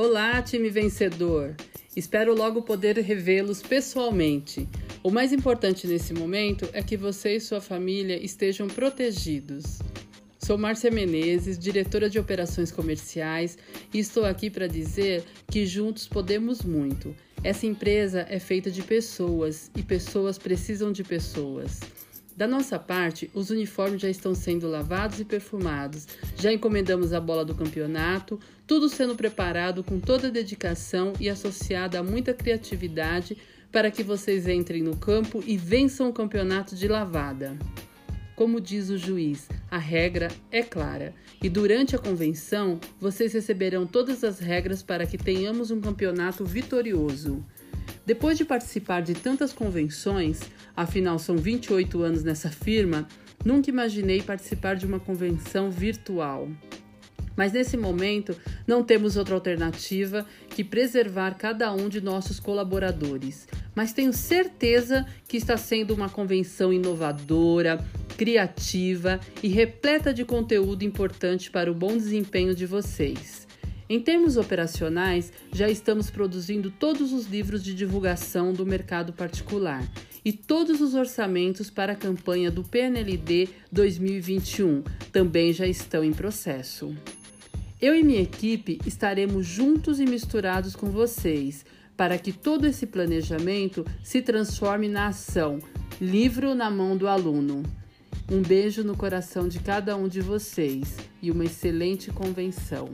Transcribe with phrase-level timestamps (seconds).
[0.00, 1.56] Olá, time vencedor!
[1.96, 4.68] Espero logo poder revê-los pessoalmente.
[5.02, 9.80] O mais importante nesse momento é que você e sua família estejam protegidos.
[10.38, 13.58] Sou Márcia Menezes, diretora de operações comerciais,
[13.92, 17.12] e estou aqui para dizer que juntos podemos muito.
[17.42, 21.80] Essa empresa é feita de pessoas e pessoas precisam de pessoas.
[22.38, 26.06] Da nossa parte, os uniformes já estão sendo lavados e perfumados.
[26.36, 32.02] Já encomendamos a bola do campeonato, tudo sendo preparado com toda dedicação e associado a
[32.04, 33.36] muita criatividade
[33.72, 37.58] para que vocês entrem no campo e vençam o campeonato de lavada.
[38.36, 41.12] Como diz o juiz, a regra é clara
[41.42, 47.44] e durante a convenção vocês receberão todas as regras para que tenhamos um campeonato vitorioso.
[48.08, 50.40] Depois de participar de tantas convenções,
[50.74, 53.06] afinal são 28 anos nessa firma,
[53.44, 56.48] nunca imaginei participar de uma convenção virtual.
[57.36, 58.34] Mas nesse momento
[58.66, 63.46] não temos outra alternativa que preservar cada um de nossos colaboradores.
[63.74, 67.84] Mas tenho certeza que está sendo uma convenção inovadora,
[68.16, 73.47] criativa e repleta de conteúdo importante para o bom desempenho de vocês.
[73.90, 79.82] Em termos operacionais, já estamos produzindo todos os livros de divulgação do mercado particular
[80.22, 86.94] e todos os orçamentos para a campanha do PNLD 2021 também já estão em processo.
[87.80, 91.64] Eu e minha equipe estaremos juntos e misturados com vocês
[91.96, 95.60] para que todo esse planejamento se transforme na ação,
[95.98, 97.62] livro na mão do aluno.
[98.30, 102.90] Um beijo no coração de cada um de vocês e uma excelente convenção.